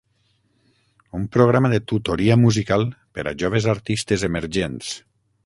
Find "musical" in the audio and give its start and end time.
2.45-2.87